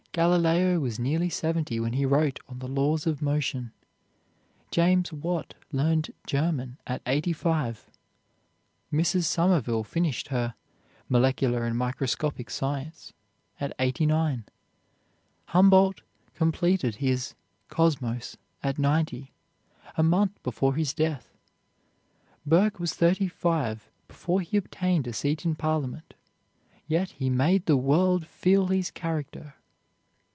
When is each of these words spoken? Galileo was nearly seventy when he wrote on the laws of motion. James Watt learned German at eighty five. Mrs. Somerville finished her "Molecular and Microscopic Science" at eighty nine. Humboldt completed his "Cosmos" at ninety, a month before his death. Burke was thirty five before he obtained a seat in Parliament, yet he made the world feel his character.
Galileo 0.13 0.77
was 0.81 0.99
nearly 0.99 1.29
seventy 1.29 1.79
when 1.79 1.93
he 1.93 2.05
wrote 2.05 2.41
on 2.49 2.59
the 2.59 2.67
laws 2.67 3.07
of 3.07 3.21
motion. 3.21 3.71
James 4.69 5.13
Watt 5.13 5.53
learned 5.71 6.11
German 6.27 6.77
at 6.85 7.01
eighty 7.07 7.31
five. 7.31 7.89
Mrs. 8.91 9.23
Somerville 9.23 9.85
finished 9.85 10.27
her 10.27 10.53
"Molecular 11.07 11.63
and 11.63 11.77
Microscopic 11.77 12.49
Science" 12.49 13.13
at 13.57 13.71
eighty 13.79 14.05
nine. 14.05 14.43
Humboldt 15.45 16.01
completed 16.33 16.95
his 16.95 17.33
"Cosmos" 17.69 18.35
at 18.61 18.77
ninety, 18.77 19.31
a 19.95 20.03
month 20.03 20.43
before 20.43 20.75
his 20.75 20.93
death. 20.93 21.37
Burke 22.45 22.79
was 22.81 22.93
thirty 22.93 23.29
five 23.29 23.89
before 24.09 24.41
he 24.41 24.57
obtained 24.57 25.07
a 25.07 25.13
seat 25.13 25.45
in 25.45 25.55
Parliament, 25.55 26.15
yet 26.85 27.11
he 27.11 27.29
made 27.29 27.65
the 27.65 27.77
world 27.77 28.27
feel 28.27 28.67
his 28.67 28.91
character. 28.91 29.55